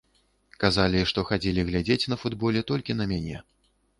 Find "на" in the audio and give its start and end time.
2.13-2.19, 3.01-3.05